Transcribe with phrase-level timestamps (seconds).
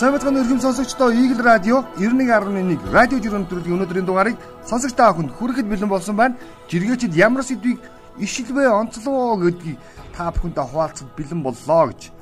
[0.00, 5.36] Сайн бацхан өргөм сонсогчдоо Eagle Radio 91.1 радио жирийн төрлийн өнөөдрийн дугаарыг сонсогч та бүхэнд
[5.36, 6.40] хүрэхэд бэлэн болсон байна.
[6.72, 7.84] Жиргээчд ямар сэдвийг
[8.16, 9.76] ишилвэ онцлоо гэдгийг
[10.16, 12.16] та бүхэнтэй хуваалцах бэлэн боллоо гэж.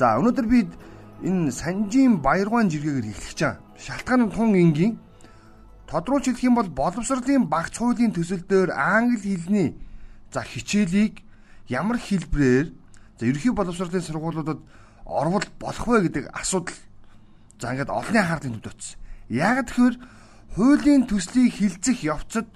[0.00, 0.72] За өнөөдөр бид
[1.20, 3.60] энэ Санжийн Баяргаан жиргээгээр эхлэх чам.
[3.76, 4.96] Шалтгаан нь тун энгийн
[5.84, 9.76] тодруулж хэлэх юм бол боловсролын багц хуулийн төсөл дээр англи хэлний
[10.32, 11.20] за хичээлийг
[11.68, 12.72] ямар хэлбрээр
[13.20, 14.64] за ерөнхий боловсролын сургуулиудад
[15.04, 16.87] орвол болох вэ гэдэг асуудал
[17.58, 18.98] За ингээд олонний анхаарлын төвд очсон.
[19.28, 19.94] Яг тэгэхээр
[20.54, 22.46] хуулийн төслийг хилцэх явцад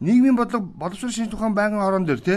[0.00, 2.36] нийгмийн бодлого боловсрол шинж тухайн байнгын хорон дээр те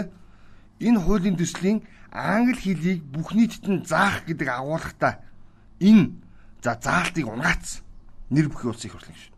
[0.80, 5.20] энэ хуулийн төслийн англи хэлийг бүх нийтэд нь заах гэдэг агуулгатай
[5.80, 6.16] энэ
[6.64, 7.84] за заалтыг унгаац
[8.32, 9.36] нэр бүхий улсын их хурлын гишүүн.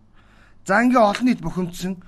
[0.66, 1.98] За ингээ олон нийт бухимдсан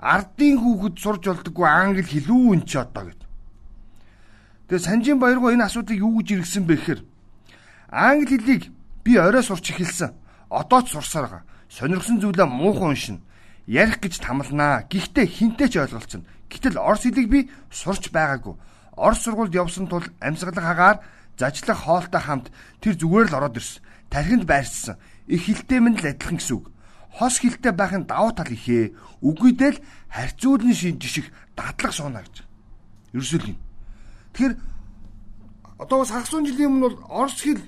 [0.00, 3.20] ардын хүүхэд сурж болдоггүй англи хэл үү энэ ч одоо гэд.
[4.68, 7.00] Тэгээ Санжийн Баяргоо энэ асуудыг юу гэж иргсэн бэ гэхээр
[7.92, 8.62] англи хэлийг
[9.04, 10.16] Би орой сурч эхэлсэн.
[10.48, 11.42] Одоо ч сурсаар байгаа.
[11.68, 13.20] Сонирхсан зүйлээ муухан уншина.
[13.66, 14.88] Ярих гэж тамлнаа.
[14.88, 16.24] Гэхдээ хинтээ ч ойлголцсон.
[16.48, 18.56] Гэтэл орс хэлийг би сурч байгаагүй.
[18.96, 20.98] Орс сургуульд явсан тул амьсгалах хагаар
[21.36, 22.46] зажлах хоолтой хамт
[22.80, 23.82] тэр зүгээр л ороод ирсэн.
[24.08, 24.96] Тархинд байрцсан.
[25.26, 26.70] Их хилтэй минь л адилхан гэсэн үг.
[27.18, 28.94] Хос хилтэй байхын давуу тал ихээ.
[29.20, 32.44] Үгүйдэл харьцуулын шин жишг дадлах сууна гэж.
[33.12, 33.58] Ерөөсөө л юм.
[34.32, 34.54] Тэгэхээр
[35.78, 37.62] одоо бас хагас жилийн өмнө бол орс хэл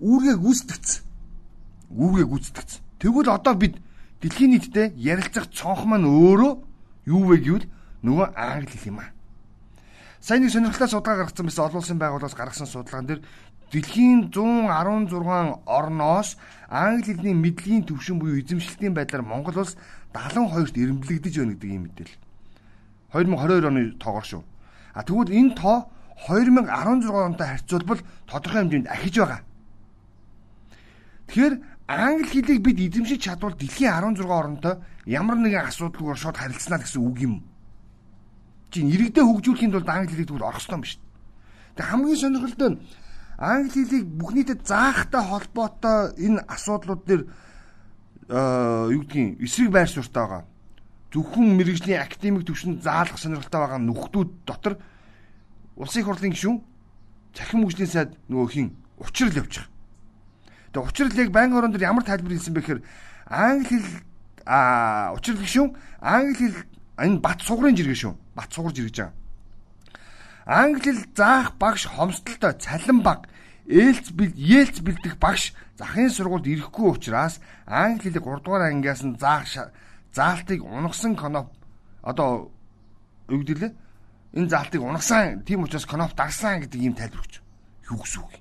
[0.00, 1.02] үүргээ гүйцэтгэсэн.
[1.92, 2.80] Үүргээ гүйцэтгэсэн.
[3.00, 3.74] Тэгвэл одоо бид
[4.20, 6.52] дэлхийн нийтэд ярилцах цонх маань өөрөө
[7.08, 7.66] юу вэ гэвэл
[8.04, 9.12] нөгөө англи хэл юм аа.
[10.20, 13.20] Сайн нэг сонирхолтой судалгаа гаргасан байсан олон улсын байгууллагаас гаргасан судалгаан дээр
[13.70, 16.36] дэлхийн 116 орноос
[16.68, 19.76] англи хэлний мэдлэгийн төвшин буюу эзэмшилтийн байдлаар Монгол улс
[20.14, 22.18] 72-т эренблэгдэж байна гэдэг ийм мэдээлэл.
[23.12, 24.42] 2022 оны тоогоор шүү.
[24.94, 25.90] А тэгвэл энэ тоо
[26.26, 29.40] 2016 онтой харьцуулбал тодорхой хэмжээнд ахиж байгаа.
[31.26, 31.54] Тэгэхээр
[31.86, 34.74] англи хэлийг бид эзэмшиж чадвал дэлхийн 16 оронтой
[35.06, 37.34] ямар нэгэн асуудалгүйгээр шууд харилцана гэсэн үг юм.
[38.70, 40.98] Чи иргэдээ хөгжүүлэхийн тулд англи хэлийг тэгвэл орох ёстой юм биш.
[41.74, 42.78] Тэг хамгийн сонирхолтой нь
[43.38, 47.22] англи хэлийг бүх нийтэд заахтай холбоотой энэ асуудлууд дээр
[48.28, 50.44] юу гэдгийг эсрэг байр суурьтай байгаа.
[51.12, 54.74] Зөвхөн мэрэгжлийн академик төвшөнд заалгах сонирхолтой байгаа нөхдүүд дотор
[55.78, 56.58] улсын хурлын гишүүн
[57.34, 59.70] цахим хөгжлийн сайд нөгөө хин учрал явчих.
[60.76, 62.80] Тэгээ учрал яг байнгын орон дээр ямар тайлбар хийсэн бэ гэхээр
[63.32, 63.88] англи хэл
[64.44, 65.72] а учрал гişүн
[66.04, 66.56] англи хэл
[67.00, 68.12] энэ бат сугрын жиргээ шүү.
[68.36, 69.16] Бат сугар жиргэж байгаа.
[70.44, 73.24] Англи хэл заах багш хомсдолтой цалин баг
[73.64, 79.16] ээлц бил ээлц бэлдэх багш захын сургуульд ирэхгүй учраас англи хэлийг 3 дугаар ангиас нь
[79.16, 79.48] заах
[80.12, 81.48] заалтыг унагсан коноп
[82.04, 82.52] одоо
[83.32, 83.72] юу гэдэлээ
[84.36, 87.40] энэ заалтыг унагсан тийм учраас коноп дагсан гэдэг ийм тайлбар өгч.
[87.90, 88.32] Юу гэсэн үг.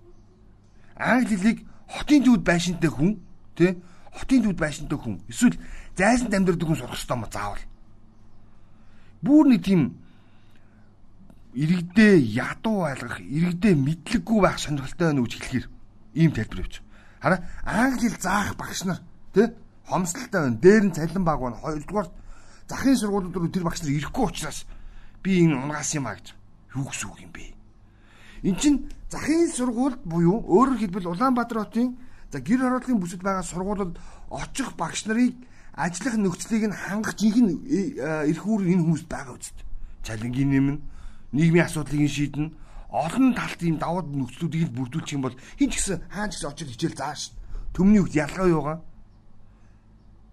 [0.99, 3.19] Англи хэлийг хотын төвд байшинтай хүн
[3.55, 3.71] тий
[4.11, 5.57] хотын төвд байшинтай хүн эсвэл
[5.97, 7.63] зайсанд амьдардаг хүн сурах хэрэгтэй юм заавал.
[9.23, 9.81] Бүүр нэг тийм
[11.55, 15.67] иргэдээ ядуу байлгах, иргэдээ мэдлэггүй байх сонирхолтой байна гэж хэлэхээр
[16.19, 16.75] ийм тайлбар өгч.
[17.23, 18.99] Хараа англи хэл заах багш нар
[19.33, 19.47] тий
[19.87, 20.59] хомсдолтой байна.
[20.59, 21.55] Дээр нь цалин баг байна.
[21.63, 22.11] Хоёрдугаар
[22.67, 24.67] захын сургуулиуд руу тэр багш нар ирэхгүй учраас
[25.23, 26.35] би энэ унгаас юм а гэж
[26.75, 27.54] юу гэсэн үг юм бэ?
[28.45, 31.97] Эн чин захын сургуульд буюу өөрөөр хэлбэл Улаанбаатар хотын
[32.29, 33.97] за гэр хорооллын бүсэд байгаа сургуулиуд
[34.29, 35.33] очих багш нарыг
[35.73, 39.57] ажиллах нөхцөлийг нь хангах жинхэнэ э, эрх үүрэг энэ хүмүүст байгаа үст.
[40.05, 40.77] Чалингийн нэмнэ,
[41.33, 42.53] нийгмийн асуудлыг шийднэ,
[42.93, 46.49] олон талт ийм давуу нөхцлүүдийг л бүрдүүлчих юм бол хин ч гэсэн хаан ч гэсэн
[46.53, 47.33] очиж хичээл зааш.
[47.73, 48.77] Төмний хөлт ялгаа юугаа?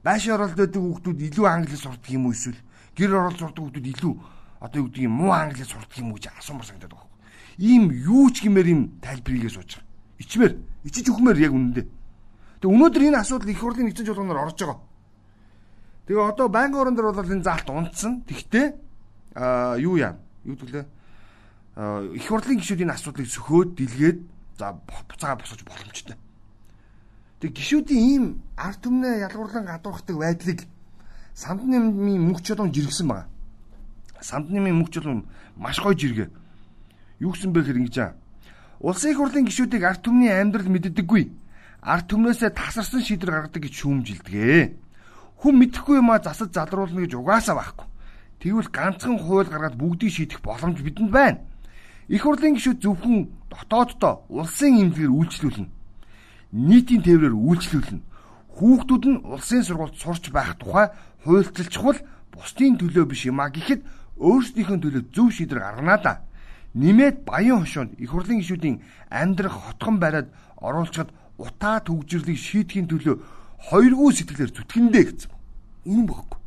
[0.05, 2.61] Байшин оролт байдаг хүүхдүүд илүү англи сурдаг юм уу эсвэл
[2.93, 4.15] гэр оролт сурдаг хүүхдүүд илүү
[4.61, 7.11] одоо юу гэдэг юм муу англи сурдаг юм уу гэж асуумар санагдаад байна
[7.59, 9.89] ийм юу ч гэмээр юм тайлбарыг сууж байгаа.
[10.23, 10.53] Ичмээр,
[10.85, 11.87] ичиж өгмөр яг үнэндээ.
[12.63, 14.79] Тэгээ өнөөдөр энэ асуудал их хурлын нэгэн жолгоноор орж байгаа.
[16.07, 18.23] Тэгээ одоо байнгын орон дээр бол энэ заалт унтсан.
[18.27, 18.67] Тэгтээ
[19.35, 20.19] аа юу яа?
[20.45, 20.87] Юу гэвэл
[21.77, 24.19] аа их хурлын гишүүд энэ асуудлыг сөхөөд дэлгээд
[24.59, 26.17] за буцаага босгож боломжтой.
[27.41, 30.61] Тэг гişүүдийн ийм ард түмнээ ялгуурлан гадуурхдаг байдлыг
[31.35, 33.27] сандны мөнх чулуун жиргсэн байгаа.
[34.21, 35.27] Сандны мөнх чулуун
[35.57, 36.31] маш гоё жиргээ.
[37.23, 38.19] Юу гэсэн бэ гэхээр ингэж аа.
[38.83, 41.31] Улсын их хурлын гишүүдийг ард түмний амьдрал мэддэггүй.
[41.87, 44.75] Ард түмнээсээ тасарсан шийдвэр гаргадаг гэж шүүмжилдэгэ.
[45.39, 47.87] Хүн мэдэхгүй юмаа засаж залруулна гэж угаасаа байхгүй.
[48.43, 51.39] Тэгвэл ганцхан хууль гаргаад бүгдийг шийдэх боломж бидэнд байна.
[52.11, 55.71] Их хурлын гишүүд зөвхөн дотооддоо улсын эмнэлгээр үйлчлүүлнэ.
[56.59, 58.03] Нийтийн тээврээр үйлчлүүлнэ.
[58.59, 60.91] Хүүхдүүд нь улсын сургуульд сурч байх тухай
[61.23, 62.03] хуульцалчвал
[62.35, 63.87] бусдын төлөө биш юм а гэхэд
[64.19, 66.13] өөрсдийнхөө төлөө зөв шийдвэр гаргана да
[66.75, 68.81] нэмээд баян хошуунд их хурлын гишүүдийн
[69.13, 73.17] амьдрах хотхон бариад оруулахад утаа төгжрлийг шийдэхийн төлөө
[73.69, 75.33] хоёргүй сэтгэлээр зүтгэндээ гэсэн.
[75.87, 76.39] Ийм баггүй.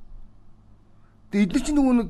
[1.32, 2.10] Тэгээ эдгээр чинь нөгөө нэг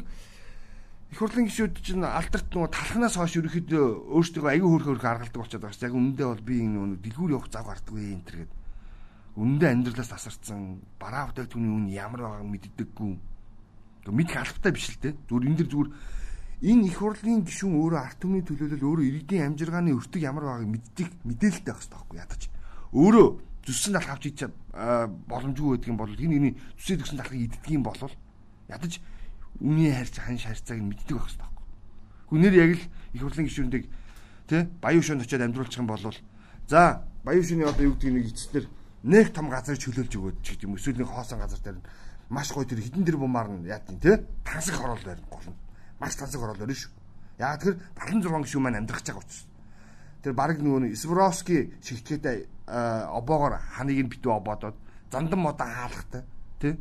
[1.11, 3.85] их хурлын гишүүд чинь алдарт нөгөө талхнаас хойш ерөөхдөө
[4.15, 7.49] өөрсдөө аягүй хөөрхө хөөрхө аргалдаг болчиход байгаа чинь яг үнэндээ бол би нөгөө дэлгүүр явах
[7.51, 8.59] зав гардаггүй энэ төр гэдэг.
[9.35, 10.61] Үнэндээ амьдралаас тасарсан
[10.99, 13.13] бараа бүтээгдэхүүний үн ямар байгааг мэддэггүй.
[14.11, 15.13] Мэдэх албатай биш л дээ.
[15.25, 15.89] Зүгээр энэ дэр зүгээр
[16.65, 21.09] энэ их хурлын гишүүн өөрөө арт түмний төлөөлөл өөрөө иргэдийн амжиргааны өртөг ямар байгааг мэддэг
[21.21, 22.41] мэдээлэлтэй байх хэрэгтэй байхгүй ядаж.
[22.89, 23.27] Өөрөө
[23.69, 24.49] зүссэн талх авч идэж
[25.29, 28.01] боломжгүй байдаг юм бол хин нэгний зүсээ төгсөн талхыг иддэг юм бол
[28.65, 28.93] ядаж
[29.61, 31.65] үний харьц хань харьцааг мэддэг байх хэрэгтэй байхгүй.
[32.33, 32.83] Хүнээр яг л
[33.13, 33.85] их хурлын гишүүндийг
[34.49, 36.01] тий баян шөнд очиод амьдруулчих юм бол
[36.65, 38.65] за баян шөний одоо юу гэдэг нэг эцэслэр
[39.05, 41.77] нэг том газар чөлөөлж өгөөд ч гэдэг юм эсвэл нэг хоосон газар дээр
[42.29, 45.64] маш гоё тэр хідэн дэр бумаар нь яа тийм тий тансаг хороол байр гол нь
[45.99, 46.91] маш тансаг хороол байна шүү.
[47.39, 49.45] Яг тэр 76 гишүүн маань амьдрах гэж байгаа учраас.
[50.23, 54.75] Тэр баг нөгөө Исбровский шигтгэдэ обоогоор ханыг нь битүү обоодод
[55.11, 56.23] зандан модоо хаалгатай
[56.59, 56.75] тий.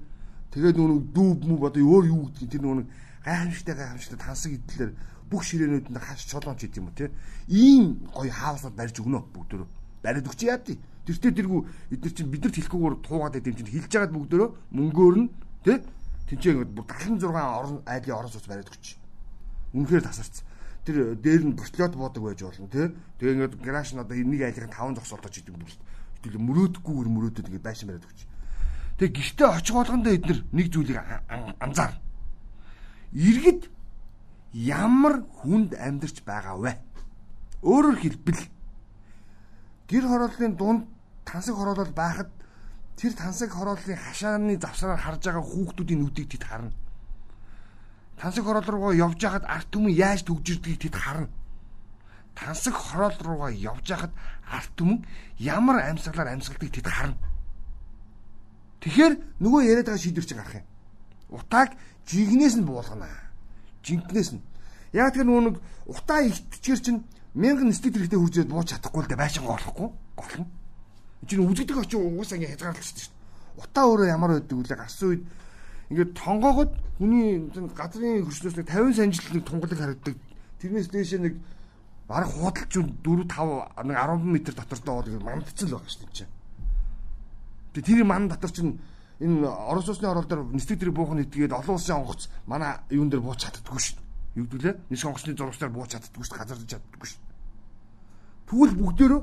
[0.55, 2.87] Тэгээд нөгөө дүүб мүү одоо өөр юу гэдгийг тэр нөгөө
[3.27, 4.91] гайхамшигтай гайхамшигтай тансаг идлэр
[5.31, 7.11] бүх ширээнүүд нь хаш чолоонч гэдэг юм уу тий.
[7.49, 7.85] Ийм
[8.15, 9.67] гоё хаалсууд барьж өгнө бүгдөө.
[10.03, 10.79] Бариад өгч яа тий.
[11.05, 11.61] Тэртээ тэргүү
[11.93, 15.29] эдгээр чинь бидэрт хэлэхгүйгээр туугаад байд юм чинь хэлж яагаад бүгдөө мөнгөөр нь
[15.65, 15.79] тий.
[16.33, 19.04] Тинчээ ингээд 76 орон айлын орон сууц бариад өгч.
[19.75, 20.47] Үнэхээр тасарч.
[20.87, 22.95] Тэр дээр нь бутлоод буудаг байж болно тий.
[23.19, 25.75] Тэгээ ингээд гараж нь одоо нэг айлын 5 зогсоолтож идэв бүр.
[26.23, 28.21] Тэгэл мөрөөдгүйгээр мөрөөдөд ингээд байшин бариад өгч.
[29.03, 30.99] Тэгээ гихтээ очих болгондоо эднэр нэг зүйлийг
[31.59, 31.99] анзаар.
[33.11, 33.67] Иргэд
[34.55, 36.73] ямар хүнд амьдарч байгаа вэ?
[37.67, 38.43] Өөрөөр хэлбэл
[39.91, 40.83] гэр хорооллын дунд
[41.27, 42.31] тансаг хороолол байхад
[42.95, 46.71] тэр тансаг хорооллын хашааны завсраар харж байгаа хүүхдүүдийн нүдийг тэд харна
[48.21, 51.29] тансаг хороол руугаа явж хахад арт түмэн яаж төгжирдгийг тэд харна.
[52.35, 54.13] Тансаг хороол руугаа явж хахад
[54.47, 55.05] арт түмэн
[55.39, 57.19] ямар амьсгалаар амьсгалдгийг тэд харна.
[58.85, 60.67] Тэгэхээр нөгөө яриад байгаа шийдвэр чинь гарах юм.
[61.33, 61.71] Утааг
[62.05, 63.09] жигнээс нь буулгана.
[63.83, 64.45] Жинкнээс нь.
[64.93, 65.57] Яг тэр нөгөө нэг
[65.89, 67.01] утаа ихтчээр чинь
[67.33, 69.89] мянган нэстэг хэрэгтэй хуржээд бууж чадахгүй л дээ байшин гоолохгүй.
[70.15, 70.47] Голно.
[71.25, 73.65] Эцэг үзэгдэх очиж угаасаа ингэ хязгаарлалт шүү дээ.
[73.65, 74.77] Утаа өөрөө ямар байдаг вэ?
[74.77, 75.23] Гарсан үед
[75.95, 77.47] ингээд тонгоогод хүний
[77.79, 80.15] газрын хөрснөөс нэг 50 санжил нэг тунгалаг харагддаг.
[80.59, 81.35] Тэрнээс дээшээ нэг
[82.11, 86.29] бараг худалч 4 5 нэг 10 м дотор доо гэж мандцсан л байгаа шүү дээ.
[87.75, 88.79] Тэгээ тэр манд дотор чинь
[89.23, 93.11] энэ орос усны орол дээр нэстэг дээр буух нь итгээд олон улсын онгоц манай юун
[93.11, 94.43] дээр бууч чаддаггүй шүү дээ.
[94.43, 94.75] Юу гэдүүлээ?
[94.91, 96.43] Нисэх онгоцны зурагчдаар бууч чаддаггүй шүү дээ.
[96.43, 97.35] Газар чаддаггүй шүү дээ.
[98.51, 99.21] Тэгвэл бүгдээрөө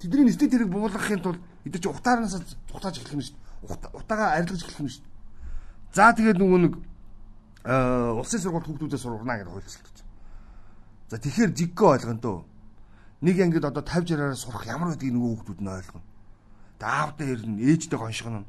[0.00, 2.36] тэдний нэстэг тэрийг буулгахын тулд эдгээр чи утаараас
[2.68, 3.96] цухтааж эхлэх нь шүү дээ.
[3.96, 5.07] Утаагаа арилгаж эхлэх нь шүү.
[5.92, 6.74] За тэгээд нөгөө нэг
[8.20, 9.98] улсын сургууль хүүхдүүдээ сургана гэдэг хууль төсөлдөж.
[11.08, 12.38] За тэгэхээр жиггээ ойлгоно дөө.
[13.24, 16.06] Нэг ангид одоо 50 60-аар сурах ямар байдгийг нөгөө хүүхдүүд нь ойлгоно.
[16.78, 18.44] Даавдаа ирнэ, ээжтэй гоншгоно.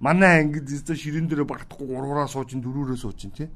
[0.00, 3.48] Манай ангид зөв ширэн дээр багтахгүй 3-аараа суучин 4-өрөө суучин тий.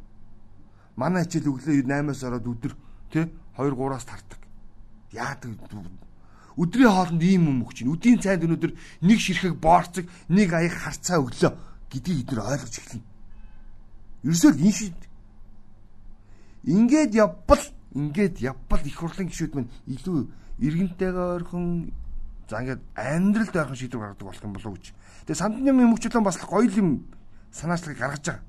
[0.95, 2.73] Манай хичээл өглөө 8-аас ороод өдөр
[3.11, 3.27] тий
[3.59, 4.41] 2 3-аас тардаг.
[5.11, 5.51] Яадаг
[6.57, 7.93] өдрийн хоолнд ийм юм өгч чинь.
[7.93, 11.53] Үдийн цайнд өнөөдөр нэг ширхэг боорцог, нэг аяг харцаа өглөө
[11.89, 13.12] гэдгийг эдгээр ойлгож эхэлнэ.
[14.23, 15.01] Ерөөсөө энэ шид.
[16.65, 17.65] Ингээд явбал
[17.95, 20.31] ингээд явбал их хурлын гишүүд мань илүү
[20.63, 21.91] иргэнтэйгээ ойрхон
[22.49, 24.87] за ингээд амьдралд ойрхон шийдвэр гаргадаг болох юм болов уу гэж.
[25.27, 27.11] Тэгээ сандны юм мөчлөн бас гоё юм
[27.51, 28.43] санаачлагыг гаргаж байгаа.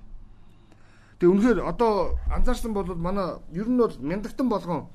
[1.20, 4.88] Тэгээ үнэхээр одоо анзаарсан бол манай ер нь бол мяндагтан болгон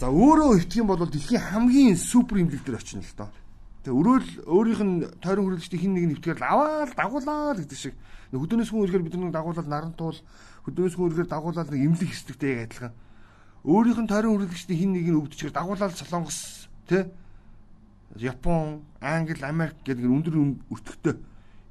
[0.00, 3.28] за өөрөө итгэх юм бол дэлхийн хамгийн супер имлэг дээр очино л доо.
[3.84, 7.94] Тэгээ өрөөл өөрийнх нь тойрон хүрээлжтэй хин нэг нэвтгээр аваад дагуулаад гэдэг шиг
[8.32, 10.16] хөдөөнөөс хүн ирэхээр бид нэг дагуулаад наран туул
[10.64, 12.96] хөдөөнөөс хүн ирэхээр дагуулаад нэг имлэг хэсэгтэй яг адилхан.
[13.68, 17.12] Өөрийнх нь тойрон хүрээлжтэй хин нэг нь өвдөчихөр дагуулаад Солонгос тэ
[18.16, 20.34] Япон, Англи, Америк гэдэг өндөр
[20.72, 21.14] өртөгтэй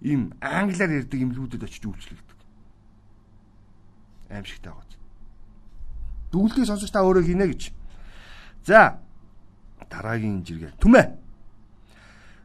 [0.05, 2.39] ийм англиар ярьдаг имлгүүдэд очиж үйлчлэгдэг.
[4.29, 5.01] Аимшигтай байгаа.
[6.29, 7.73] Дүглийг сонсож та өөрөө хийнэ гэж.
[8.69, 9.01] За
[9.89, 10.77] дараагийн жиргээ.
[10.77, 11.22] Түмэ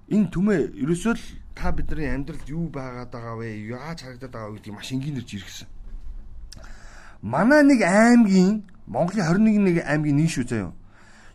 [0.08, 3.68] энэ түмээ ерөөсөө л та бидний амьдралд юу байгаад байгаа вэ?
[3.68, 5.68] Яаж харагдаад байгаа вэ гэдгийг маш энгийнэрж иргэсэн.
[7.22, 10.72] Манай нэг аймгийн Монголын 21 аймгийн нэг шүү заяа.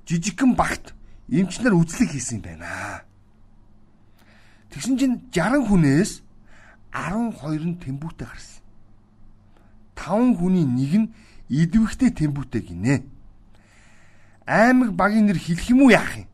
[0.09, 0.95] Жижигхэн багт
[1.29, 3.05] эмчнэр үзлэг хийсэн юм байна.
[4.73, 6.11] Тэгсэн чинь 60 хүнээс
[6.89, 8.63] 12 нь тэмбүүтэй гарсан.
[9.93, 11.07] 5 хүний нэг нь
[11.49, 13.05] идвэхтэй тэмбүүтэй гинэ.
[14.49, 16.27] Аймаг багийн нэр хэлэх юм уу яах юм?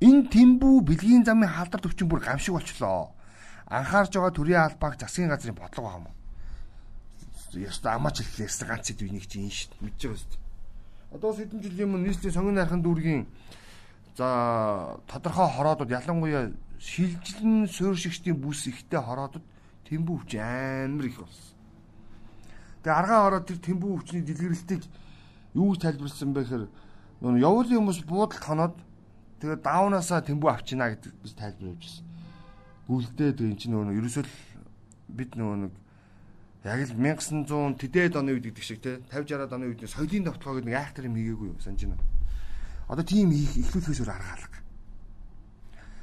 [0.00, 3.16] Энэ тэмбүү бэлгийн замын халдар төвчин бүр гамшиг болчлоо.
[3.64, 7.64] Анхаарч байгаа төрийн албааг засгийн газрын бодлого байгаа юм.
[7.64, 10.44] Яста амаач хэллээс ганц хэд үнийг чи энэ шít мэдж байгаа шүү дээ.
[11.16, 13.24] Одоо хэдэн жилийн өмнө нийслэлийн сонгон найрхан дүүргийн
[14.20, 19.44] за тодорхой хороодод ялангуяа шилжилэн суурьшигчдийн бүс ихтэй хороодод
[19.88, 21.56] тэмбүү хүч амар их болсон.
[22.84, 24.82] Тэгээ аргаа ороод тэр тэмбүү хүчний дэлгэрэлтийг
[25.56, 26.64] юу тайлбарласан бэ гэхээр
[27.24, 28.76] нөө явуулын хүмүүс буудалд хоноод
[29.40, 32.06] тэгээ даунасаа тэмбүү авчина гэдэг biz тайлбар явуулж байсан.
[32.86, 34.24] Гүйлдээ тэгээ эн чинь нөгөө ерөөсөө
[35.16, 35.72] бид нөгөө нэг
[36.66, 40.58] яг л 1900 тэдээд оны үед гэдэг шиг те 50 60 оны үед соёлын давталгаа
[40.60, 42.02] гэдэг айхтар юм хийгээгүй юу санаж байна.
[42.90, 44.58] Одоо тийм их ихлүүлэхээс өөр арга алга.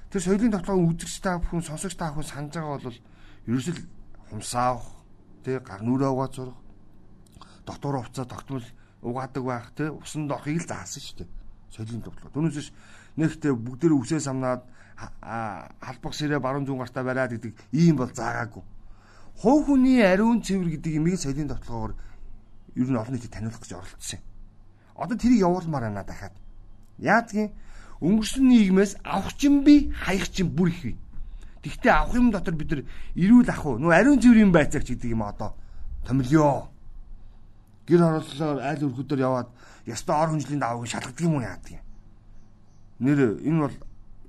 [0.07, 2.99] Тэр соёлын давталгаа үзэгч та бүхэн сонсогч та бүхэн санаж байгаа бол
[3.47, 3.79] ерөөсөл
[4.31, 4.83] хумсаах
[5.43, 6.55] те гар нүрээ угаад зурх
[7.67, 8.63] дотор хувцас тогтмол
[9.03, 11.29] угаадаг байх те усанд орохыг л заасан шүү дээ.
[11.75, 12.31] Соёлын төвлөө.
[12.31, 12.71] Түүнээс
[13.17, 14.63] нэгтээ бүгдээ үсээ самнаад
[14.97, 18.63] халбах сэрэ баруун зүүн гартаа бариад гэдэг ийм бол заагаагүй.
[19.41, 21.93] Хов хүний ариун цэвэр гэдэг имийг соёлын товтлогоор
[22.75, 24.25] ер нь олон нийтэд таниулах гэж оролцсон юм.
[24.95, 26.33] Одоо тэрийг явуулмаар байна дахиад.
[26.97, 27.51] Яадгийн
[28.01, 30.97] өнгөрсөн нийгмээс авах чинь би хаях чинь бүр их бий.
[31.63, 32.81] Тэгтээ авах юм дотор бид нар
[33.15, 35.55] эрүүл ах уу нөө ариун цэврийн байцаагч гэдэг юм одоо
[36.05, 36.69] томлё
[37.87, 39.49] гэр хорооллоор айл өрхөдөр яваад
[39.87, 41.83] ястаа ор хүнжлийн даваагийн шалгадаг юм уу юм.
[42.99, 43.75] Нэр энэ бол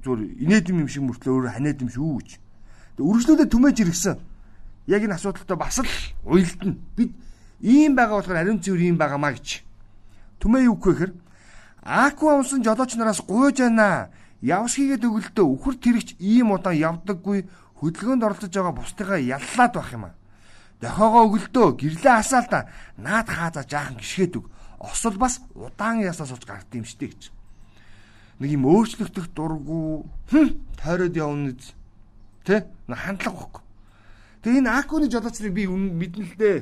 [0.04, 2.30] зүгээр инээдэм юм шиг мөртлөө өөр ханаад юм шүү гэж.
[2.97, 4.16] Тэг үргэлжлүүлээ түмэж иргсэн.
[4.87, 5.88] Яг энэ асуудалтай бас л
[6.25, 6.76] уйлдана.
[6.97, 7.12] Бид
[7.61, 9.64] ийм байгаа болохоор ариун цэвэр ийм байгаамаа гэж.
[10.40, 11.12] Түмээ юу гэхээр
[11.85, 14.09] Аку амсан жолооч нараас гуйж байна.
[14.40, 17.44] Явш хийгээд өгөлтөө үхэр тэрэгч ийм удаан явдаггүй
[17.76, 20.16] хөдөлгөөнд оролцож байгаа бусдыгаа яллаад байх юм аа.
[20.80, 24.49] Дохоогоо өглдөө гэрлээ асаал та наад хаазаа жаахан гიშгээд өг.
[24.80, 27.23] Осол бас удаан ясаас болж гард юм штэ гэж
[28.41, 30.07] нэг юм өөрчлөгдөх дургу
[30.81, 31.75] тойроод явна үз.
[32.45, 32.67] Тэ?
[32.88, 33.62] Хандлага байхгүй.
[34.43, 36.59] Тэгээ энэ акуны жолоочныг би өмнө мэднэ л дээ.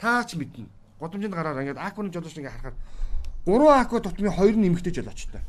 [0.00, 0.66] Таа ч мэднэ.
[0.98, 2.76] Годомжинд гараар ингээд акуны жолооч ингээ харахаар
[3.46, 5.40] 3 аку тутмын 2 нь эмхтэй жолоочтой.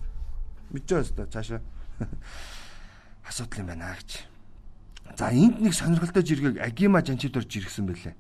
[0.70, 1.62] Мэдчихэж байна цаашаа.
[3.28, 4.32] Асуудал юм байна гэж.
[5.18, 8.16] За энд нэг сонирхолтой жиргэг Агима жанчид орж иргсэн байлээ.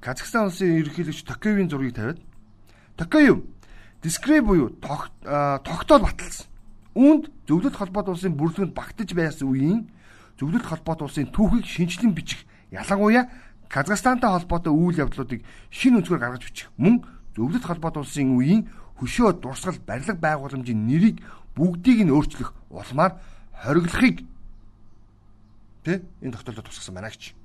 [0.00, 2.20] Казахстан улсын ерөнхийлөгч Токиевын зургийг тавиад
[2.96, 3.44] Токиев
[4.04, 6.46] дискреп буюу тогтоол баталсан.
[6.94, 9.80] Үүнд зөвлөлт холбоот улсын бүрэлдэхүүнд багтаж байсан үеийн
[10.38, 13.26] зөвлөлт холбоот улсын түүхийг шинчлэн бичих ялангуяа
[13.66, 15.42] Казахстантай холбоотой үйл явдлуудыг
[15.72, 17.02] шин өнцгөр гаргаж бичих мөн
[17.34, 18.68] зөвлөлт холбоот улсын үеийн
[19.02, 21.18] хөшөө дурсгал барилга байгууламжийн нэрийг
[21.58, 23.18] бүгдийг нь өөрчлөх улмаар
[23.64, 24.22] хориглохыг
[25.84, 26.00] Тэ?
[26.24, 27.36] Энэ тогтоолдод тусгасан байна гэж.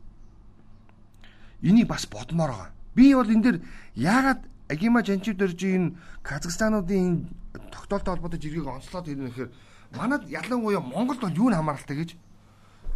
[1.62, 2.72] Энийг бас бодмоор байгаа.
[2.96, 3.58] Би бол энэ дэр
[4.00, 7.28] яагаад Агима Жанчив дөржийн Казахстануудын
[7.74, 9.52] тогтоолтой холбоотой жиргэг онцлоод ирнэ гэхээр
[9.98, 12.14] манад ялангуяа Монголд бол юу н хамааралтай гэж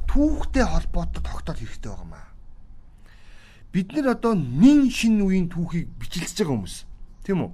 [0.05, 2.27] түүхтэй холбоотой тогтоол хэрэгтэй байгаа маа.
[3.73, 6.85] Бид нар одоо нин шин үеийн түүхийг бичлэж байгаа хүмүүс.
[7.25, 7.51] Тийм үү?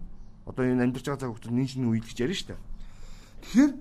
[0.51, 2.59] Одоо энэ амьдарч байгаа цаг хугацаанд нин шин үед гэж ярьж штэ.
[3.39, 3.71] Тэгэхээр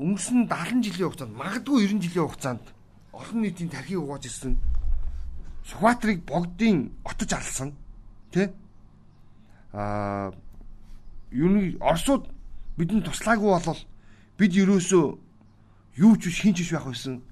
[0.00, 2.64] өнгөрсөн 70 жилийн хугацаанд магадгүй 90 жилийн хугацаанд
[3.12, 4.56] олон нийтийн тархийг угааж ирсэн
[5.68, 7.76] Сүхбаатарыг богдын отож алсан
[8.34, 8.48] тий
[9.72, 10.32] а
[11.30, 12.26] юуны Оросууд
[12.76, 13.80] бидэнд туслаагүй болол
[14.38, 15.04] бид ерөөсөө
[16.02, 17.22] юу ч шинж биш байх байсан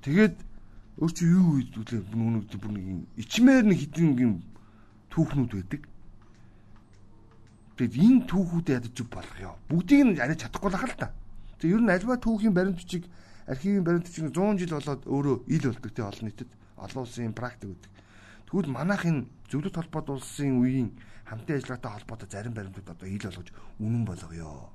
[0.00, 0.36] тэгээд
[0.96, 4.40] өөр чи юу үед үлээ нүг бүр нэг ичмээр нэг хитэн
[5.12, 5.82] түүхнүүд байдаг
[7.76, 9.52] Тэгэд энэ түүхүүдэд ядаж зүг болох ёо.
[9.68, 11.12] Бүгдийг нь арай чадахгүй л хал та.
[11.60, 13.04] Тэг ер нь альва түүхийн баримт бичиг
[13.44, 16.50] архивын баримт бичиг 100 жил болоод өөрөө ил болдог те олон нийтэд
[16.80, 17.92] олон улсын практик үүдэг.
[18.46, 20.90] Тэгвэл манайх энэ зөвлөлт холбоод улсын үеийн
[21.26, 23.48] хамтын ажиллагаатай холбоотой зарим баримтууд одоо ил болгож
[23.82, 24.70] үнэн болгоё.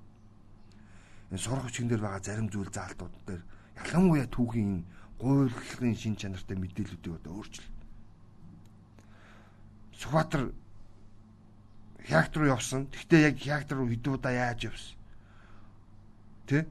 [1.31, 3.41] Энэ сурах хүчин дээр байгаа зарим зүйл заалтууд дээр
[3.79, 4.83] ялангуяа түүхийн
[5.19, 7.67] гуйлгын шин чанартай мэдээллүүдийг одоо өөрчил.
[9.95, 10.51] Сүхбаатар
[12.07, 12.89] Хягт руу явсан.
[12.89, 14.97] Гэхдээ яг хягт руу хэдэн удаа яаж явсан?
[16.49, 16.65] Тэ?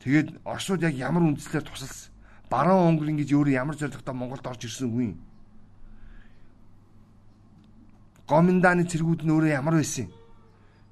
[0.00, 2.12] Тэгээд Оросууд яг ямар үндслээр тусалсан?
[2.48, 5.12] Баруун өнгөр ингэж өөрөө ямар зорилготой Монголд орж ирсэн үгүй.
[8.28, 10.08] Гоминдааны цэргүүд нь өөрөө ямар байсан?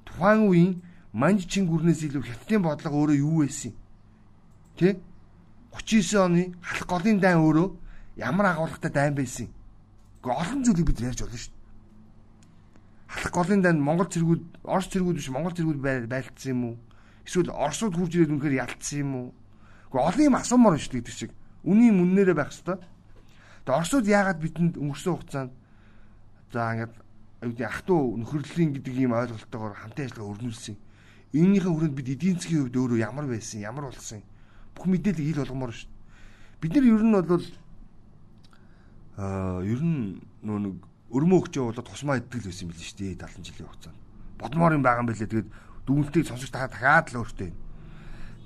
[0.04, 0.72] Тухайн үеийн
[1.12, 3.72] Манжчин гүрнээс илүү хятадын бодлого өөрөө юу байсан?
[4.76, 5.00] Тэ?
[5.76, 7.68] 39 оны халах голын дайн өөрөө
[8.16, 9.48] ямар агуулгатай дайн байсан?
[10.24, 11.62] Гэхдээ олон зүйлийг бид ярьж болно шүү дээ
[13.12, 16.76] халах голын данд Монгол цэргүүд Орос цэргүүд биш Монгол цэргүүд байлцсан юм уу?
[17.28, 19.28] Эсвэл Оросууд хурж ирээд үнэхээр ялцсан юм уу?
[19.92, 21.32] Гэхдээ олон юм асуумаар шүү дээ гэдэг шиг.
[21.68, 22.80] Үнийн үннээрээ байх хэвээр.
[23.68, 25.52] Тэгээ Оросууд яагаад бидэнд өнгөрсөн хугацаанд
[26.52, 26.94] за ингээд
[27.42, 30.76] аюулгүй ах トゥ нөхөрлөлийн гэдэг ийм ойлголтоогоор хамтын ажиллагаа өрнүүлсэн.
[31.34, 34.22] Энийхэн хүрээнд бид эдийн засгийн хувьд өөрөө ямар байсан, ямар болсон
[34.74, 35.90] бүх мэдээлэл ил болгомоор шүү.
[36.60, 37.46] Бид нар ер нь бол
[39.18, 40.76] аа ер нь нөө нэг
[41.12, 43.98] өрмөө өгчөө болоод тусмаа иддэг л байсан юм шүү дээ 70 жилийн хугацаанд.
[44.40, 45.28] Бодмоор юм байгаа юм билээ.
[45.28, 45.50] Тэгээд
[45.84, 47.50] дүгнэлтийг сонсож та дахиад л өөртөө.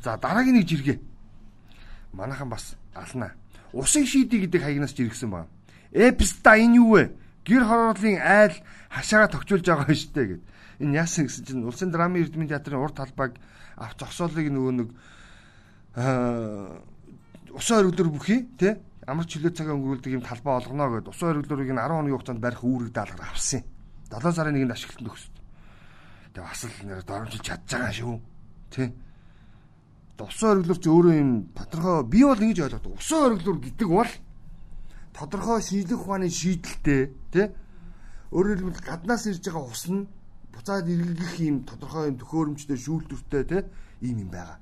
[0.03, 0.99] За дараагийн нэг жиргээ.
[2.13, 3.39] Манайхан бас алнаа.
[3.73, 5.49] Усын шийдий гэдэг хаягнаас жиргсэн байна.
[5.93, 7.15] Эпста энэ юу вэ?
[7.47, 8.55] Гэр хорооллын айл
[8.91, 10.43] хашаага тогтжуулж байгаа юм шүү дээ гэд.
[10.83, 13.39] Энэ яасан гэсэн чинь улсын драмын эрдмийн театрын урд талбайг
[13.79, 14.89] авч зогсоолыг нөгөө нэг
[17.57, 18.75] усан өргөлдөр бүхий тий
[19.07, 22.61] амар чөлөө цагаа өнгөрүүлдэг юм талбай олгоно гэд усан өргөлдрийг нь 10 хоногийн хугацаанд барих
[22.67, 23.63] үүрэг даалгаар авсан.
[24.11, 25.33] 7 сарын нэгэнд ашиглалтанд өгсөн.
[26.35, 28.17] Тэгээ бас л нэр доромжилж чадж байгаа шүү.
[28.75, 28.89] Тий.
[30.19, 32.93] Усан өргөлдөр ч өөрөө юм тодорхой би бол ингэж ойлгодог.
[32.99, 34.11] Усан өргөлдөр гэдэг бол
[35.17, 37.49] тодорхой шинжлэх ухааны шийдэлтэй тий.
[38.37, 40.05] Өөрөөр хэлбэл гаднаас ирж байгаа ус нь
[40.53, 43.63] буцаад эргэлгэх юм тодорхой юм төхөөрөмжтэй шүүлтүртэй тий
[44.05, 44.61] ийм юм байгаа.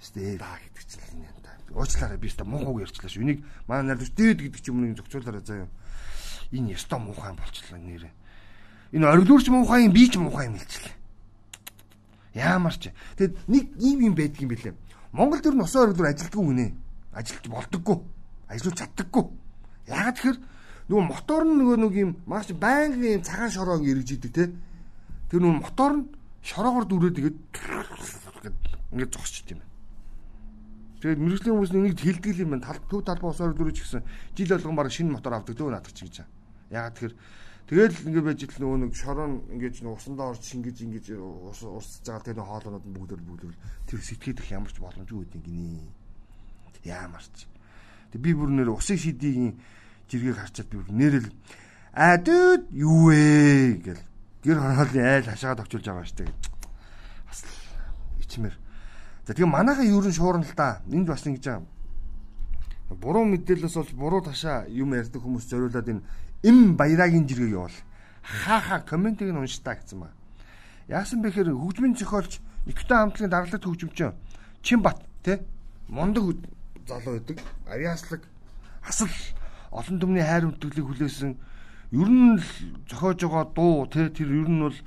[0.00, 1.52] Стэ даа гэдэг чинь юм да.
[1.76, 3.22] Уучлаарай би өстө муухайг ярьчлаа шүү.
[3.22, 5.68] Энийг манай найрлагч дээд гэдэг ч юм уу зохицуулаарай заяа.
[6.52, 8.14] Энэ өстө муухай болчихлоо нэрээ.
[8.96, 10.96] Энэ ориглуурч муухай юм би ч муухай юм хэлчихлээ.
[12.40, 12.92] Яамар ч.
[13.20, 14.74] Тэгэд нэг ийм юм байдаг юм билээ.
[15.12, 16.66] Монгол төр нь усан ориглуур ажилтгүй гинэ.
[17.12, 18.15] Ажилт болдоггүй.
[18.46, 19.24] Ажиллаж чаддаггүй.
[19.90, 20.38] Яагаад тэгэхээр
[20.86, 24.44] нөгөө мотор нь нөгөө нэг юм маш байнгын юм цагаан шороо ирж идэг те.
[25.30, 26.06] Тэр нөгөө мотор нь
[26.46, 27.38] шороогоор дүрээд тэгээд
[28.94, 29.74] ингээд зогсчих юм байна.
[31.02, 32.66] Тэгээд мэрэгжлийн хүмүүс нэг хилдэг юм байна.
[32.70, 34.06] Тал төв талбай усаар дүрэж гисэн
[34.38, 36.22] жил болгон баг шинэ мотор авдаг дөө наадах чи гэж.
[36.70, 37.14] Яагаад тэгэхээр
[37.66, 39.26] тэгэл ингээд байж ил нөгөө нэг шороо
[39.58, 43.58] ингээд усандаа орж ингэж ингэж ус урсж байгаа тэр хоолоонууд бүгд бүгд
[43.90, 45.90] тэр сэтгэхэд их ямарч боломжгүй үүдин гинэ.
[46.86, 47.55] Яамарч.
[48.12, 49.56] Тэг би бүр нэр усын шидийн
[50.10, 51.28] жиргэг харчаад би бүр нэрэл
[51.92, 54.02] адууд юу вэ гэл
[54.44, 56.30] гэр хороолын айл хашаагаа тогтуулж байгаа штэ.
[57.26, 57.42] Бас
[58.20, 58.54] ичмэр.
[59.26, 60.82] За тэгээ манайхаа ерөн шуурна л да.
[60.86, 61.66] Энд бас ингэж байгаа.
[62.94, 66.02] Буруу мэдээлэлээс болж буруу ташаа юм ярьдаг хүмүүс зориулаад энэ
[66.46, 67.76] эм баярагийн жиргэг явуул.
[68.22, 70.14] Хааха комментиг нь уншдаа гэсэн ба.
[70.86, 74.14] Яасан бэ гэхээр хөгжмийн зохиолч Никита хамтлагийн даргалт хөгжимчин
[74.62, 75.42] Чинбат тий
[75.88, 76.22] мундаг
[76.86, 77.38] залуу байдаг.
[77.66, 78.22] Авиаслаг
[78.82, 79.10] асал
[79.70, 81.32] олон түмний хайр хүндэглийг хүлээсэн
[81.92, 82.38] ер нь
[82.88, 84.78] зохиож байгаа дуу тий тэр ер нь бол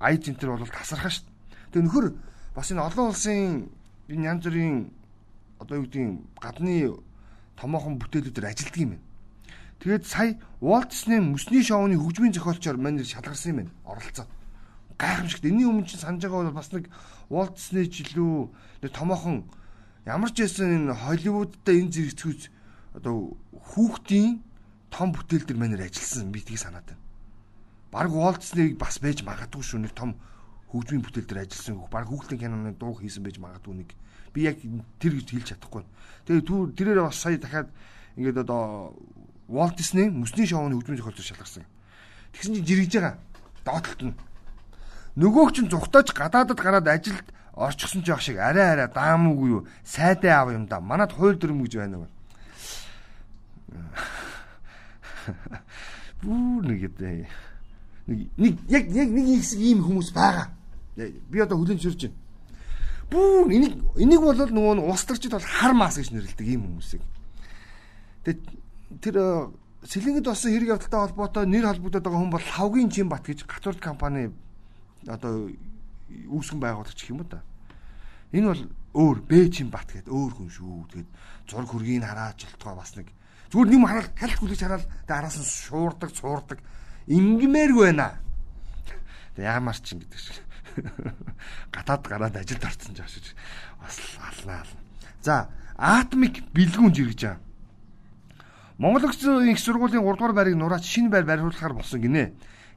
[0.00, 1.28] аяз энтер бол тасархаа шүү.
[1.72, 2.06] Тэгээ нөхөр
[2.56, 3.68] бас энэ олон улсын
[4.08, 4.92] энэ янз бүрийн
[5.60, 6.74] одоо юу гэдгийг гадны
[7.56, 9.04] томоохон бүтээлүүдээр ажилддаг юм байна.
[9.82, 13.72] Тэгээд сая Disney мөсний шоуны хөгжмийн зохиолчор манер шалгарсан юм байна.
[13.84, 14.26] Оролцоо.
[14.98, 15.44] Гайхамшигт.
[15.44, 16.86] Энийн өмнө чинь санаж байгаа бол бас нэг
[17.30, 18.50] Walt Disney ч илүү
[18.82, 19.42] нэг томоохон
[20.06, 22.42] Ямар ч байсан энэ Холливуудтай энэ зэрэгцгүүц
[22.98, 24.42] одоо хүүхдийн
[24.90, 27.02] том бүтээл дээр манер ажилласан би тийг санаад байна.
[27.94, 30.18] Бараг Disney бас байж магадгүй шүү нэг том
[30.74, 33.90] хөгжмийн бүтээл дээр ажилласан хөх бараг хүүхдийн киноны дуу хийсэн байж магадгүй нэг
[34.34, 34.58] би яг
[34.98, 35.86] тэр гэж хэлж чадахгүй.
[36.26, 37.70] Тэгээ тэрээр бас сая дахиад
[38.18, 38.96] ингээд одоо
[39.78, 41.62] Disney мөсний шоуны хөгжмийн зохиолч шалгарсан.
[42.34, 43.14] Тэгсэн чинь жиргэж байгаа.
[43.62, 44.16] Доотлолт нь.
[45.20, 49.66] Нөгөөг чинь зүхтаж гадаадад гараад ажилд орчихсон жоох шиг арай арай даамуугүй юу?
[49.84, 50.80] Сайдаа аав юм да.
[50.80, 52.08] Манад хууль дүрм гэж байна уу?
[56.22, 57.28] Бүр нэг гэдэг
[58.06, 60.48] нэг яг яг нэг хэсэг ийм хүмүүс байгаа.
[60.96, 62.18] Би одоо хүлэн зөвшөөрч байна.
[63.10, 67.02] Бүр энийг энийг бол нөгөө устарчд бол хар мас гэж нэрлэдэг ийм хүмүүсийг.
[68.24, 68.40] Тэгээд
[69.02, 69.16] тэр
[69.84, 73.80] сэлэнгэд болсон хэрэг явдалтай холбоотой нэр холбогдоод байгаа хүн бол хавгийн чин бат гэж гацуурд
[73.82, 74.30] компани
[75.06, 75.50] одоо
[76.28, 77.42] үүсгэн байгуулагч гэх юм уу да.
[78.32, 80.88] Энэ бол өөр Бээжин бат гэдэг өөр хүн шүү.
[80.92, 81.10] Тэгээд
[81.48, 83.08] зург хөргийг хараад жолтгоо бас нэг
[83.52, 86.58] зүгээр нэм хараад халт хүлээж хараад тэгээд араас нь шуурдаг, цуурдаг
[87.06, 88.20] ингмээргүй байна.
[89.36, 90.40] Тэг яамар чин гэдэг шиг.
[91.72, 93.26] Гадаад гараад ажилд орсон жааш гэж
[93.80, 94.64] бас алнаа.
[95.20, 97.40] За, атомик бэлгүүн жиргэж байгаа.
[98.78, 102.32] Монгол их сургуулийн 3 дугаар байрыг нураач шинэ байр бариулахаар болсон гинэ.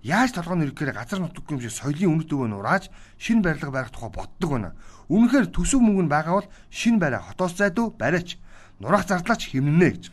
[0.06, 4.14] Яаж толгойн ирэхээр газар нутаггүй юм шиг соёлын үнэт өвөө нурааж шинэ барилга барих тухай
[4.14, 4.78] боддог байна.
[5.10, 8.38] Үнэхээр төсөв мөнгө нь байгаа бол шинэ барай хотоос зайдуу бариач
[8.78, 10.04] нураах зардлаач хэмнэнэ гэж.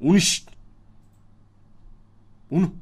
[0.00, 0.48] Үнэн шүү.
[2.48, 2.72] Үнэн.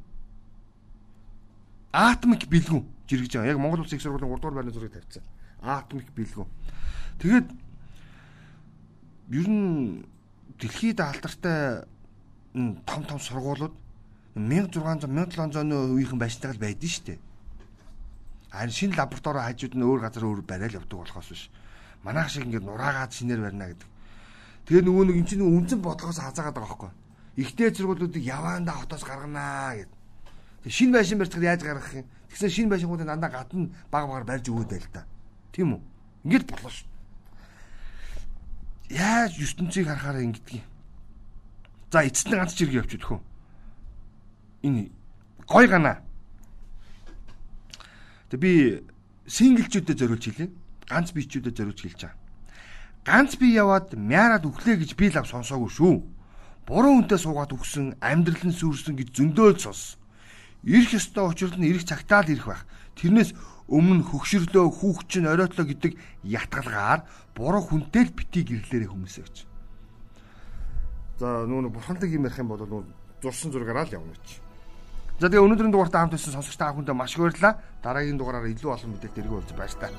[1.90, 3.50] Атомик бэлгүүн жиргэж байгаа.
[3.50, 5.26] Яг Монгол Улсын их сургуулийн 3 дугаар байрны зургийг тавьчихсан.
[5.58, 6.46] Атомик бэлгүүн.
[7.18, 7.48] Тэгээд
[9.34, 10.06] ер нь
[10.62, 11.82] дэлхийд алдартай
[12.54, 13.74] том том сургуулиуд
[14.34, 17.18] 1600 1700-ны үеийнхэн байшинтай л байдсан шүү дээ.
[18.50, 21.42] Харин шинэ лаборатори хажууд нь өөр газар өөр барайл явдаг болохоос биш.
[22.02, 23.90] Манайх шиг ингээд нураагаад шинээр барина гэдэг.
[24.66, 26.90] Тэгээ нөгөө нэг эн чинь үнцэн бодлогоос хазаагаад байгаа байхгүй.
[27.38, 29.92] Ихтэй зургуулуудыг яваандаа хотоос гарганаа гэд.
[30.66, 32.06] Тэг шинэ байшин барьцахад яаж гаргах юм?
[32.34, 35.06] Тэгсэн шинэ байшингуудыг дандаа гадна баг багаар барьж өгөөд байл та.
[35.54, 35.82] Тийм үү?
[36.26, 36.90] Ингээд болоо шүү.
[38.98, 40.66] Яаж ертөнцийг харахаараа ингэдэг юм.
[41.94, 43.22] За эцэст нь ганц чирэг явчих хөө
[44.64, 44.88] энэ
[45.44, 46.00] гой гана.
[48.32, 48.80] Тэг би
[49.28, 50.50] синглчүүдэд зориулж хэлээ.
[50.88, 52.24] Ганц бичүүдэд зориулж хэлж байгаа.
[53.04, 55.94] ганц би яваад мяарад өглөө гэж би лав сонсоогүй шүү.
[56.64, 60.00] Буруу үнтэй суугаад өгсөн, амьдрал нь сүрсэн гэж зөндөөл сонс.
[60.64, 62.64] Ирэх ёстой учрал нь ирэх цагтаа л ирэх байх.
[62.96, 63.36] Тэрнээс
[63.68, 65.92] өмнө хөгшөрлөө, хүүхчин оройтлоо гэдэг
[66.24, 67.04] ятгалгаар
[67.36, 69.36] буруу хүнтэй л битгий гэрлээрээ хүмүүсээ гэж.
[71.20, 72.88] За нүүн бурхандаг юм ярих юм бол нүүн
[73.20, 74.43] зурсан зургаараа л явна гэж.
[75.20, 77.54] За тэгээ өнөөдрийн дугаартаа хамт байсан сонсогч та бүхэндээ маш их баярлалаа.
[77.86, 79.92] Дараагийн дугаараар илүү олон мэдээлэл дэргүү болж баяр таа.